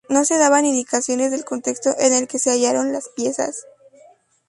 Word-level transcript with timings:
No 0.09 0.25
se 0.25 0.39
daban 0.39 0.65
indicaciones 0.65 1.29
del 1.29 1.45
contexto 1.45 1.91
en 1.99 2.13
el 2.13 2.27
que 2.27 2.39
se 2.39 2.49
hallaron 2.49 2.91
las 2.91 3.09
piezas. 3.09 3.67